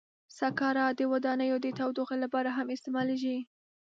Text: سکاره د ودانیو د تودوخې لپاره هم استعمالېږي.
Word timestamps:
سکاره 0.39 0.85
د 0.97 1.01
ودانیو 1.11 1.57
د 1.61 1.67
تودوخې 1.77 2.17
لپاره 2.23 2.49
هم 2.57 2.67
استعمالېږي. 2.75 3.37